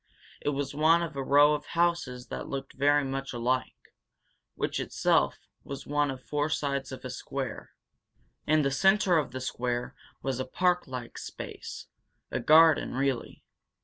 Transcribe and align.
It 0.41 0.49
was 0.49 0.73
one 0.73 1.03
of 1.03 1.15
a 1.15 1.21
row 1.23 1.53
of 1.53 1.67
houses 1.77 2.29
that 2.29 2.47
looked 2.47 2.73
very 2.73 3.03
much 3.03 3.33
alike, 3.33 3.93
which, 4.55 4.79
itself, 4.79 5.37
was 5.63 5.85
one 5.85 6.09
of 6.09 6.23
four 6.23 6.49
sides 6.49 6.91
of 6.91 7.05
a 7.05 7.09
square. 7.11 7.69
In 8.47 8.63
the 8.63 8.71
centre 8.71 9.19
of 9.19 9.29
the 9.31 9.39
square 9.39 9.93
was 10.23 10.39
a 10.39 10.45
park 10.45 10.87
like 10.87 11.19
space, 11.19 11.85
a 12.31 12.39
garden, 12.39 12.95
really. 12.95 13.43